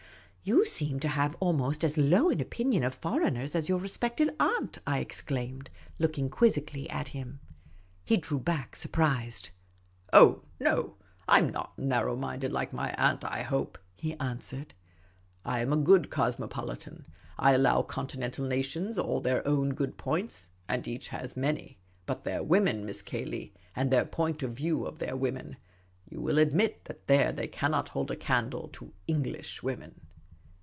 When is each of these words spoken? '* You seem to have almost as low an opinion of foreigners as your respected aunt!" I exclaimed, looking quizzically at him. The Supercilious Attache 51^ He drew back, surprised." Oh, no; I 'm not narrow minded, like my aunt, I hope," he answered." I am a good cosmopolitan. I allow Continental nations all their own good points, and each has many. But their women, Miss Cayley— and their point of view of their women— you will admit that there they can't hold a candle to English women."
'* 0.43 0.43
You 0.51 0.65
seem 0.65 0.99
to 1.01 1.07
have 1.07 1.35
almost 1.39 1.83
as 1.83 1.99
low 1.99 2.31
an 2.31 2.41
opinion 2.41 2.83
of 2.83 2.95
foreigners 2.95 3.53
as 3.55 3.69
your 3.69 3.77
respected 3.77 4.35
aunt!" 4.39 4.79
I 4.87 4.97
exclaimed, 4.97 5.69
looking 5.99 6.31
quizzically 6.31 6.89
at 6.89 7.09
him. 7.09 7.39
The 8.07 8.15
Supercilious 8.15 8.15
Attache 8.15 8.15
51^ 8.15 8.15
He 8.15 8.17
drew 8.17 8.39
back, 8.39 8.75
surprised." 8.75 9.49
Oh, 10.13 10.41
no; 10.59 10.95
I 11.27 11.37
'm 11.37 11.49
not 11.51 11.77
narrow 11.77 12.15
minded, 12.15 12.51
like 12.51 12.73
my 12.73 12.91
aunt, 12.95 13.23
I 13.23 13.43
hope," 13.43 13.77
he 13.95 14.15
answered." 14.15 14.73
I 15.45 15.59
am 15.59 15.71
a 15.71 15.77
good 15.77 16.09
cosmopolitan. 16.09 17.05
I 17.37 17.51
allow 17.53 17.83
Continental 17.83 18.47
nations 18.47 18.97
all 18.97 19.21
their 19.21 19.47
own 19.47 19.75
good 19.75 19.95
points, 19.99 20.49
and 20.67 20.87
each 20.87 21.09
has 21.09 21.37
many. 21.37 21.77
But 22.07 22.23
their 22.23 22.41
women, 22.41 22.83
Miss 22.83 23.03
Cayley— 23.03 23.53
and 23.75 23.91
their 23.91 24.05
point 24.05 24.41
of 24.41 24.53
view 24.53 24.87
of 24.87 24.97
their 24.97 25.15
women— 25.15 25.57
you 26.09 26.19
will 26.19 26.39
admit 26.39 26.85
that 26.85 27.05
there 27.05 27.31
they 27.31 27.45
can't 27.47 27.89
hold 27.89 28.09
a 28.09 28.15
candle 28.15 28.69
to 28.69 28.91
English 29.07 29.61
women." 29.61 30.01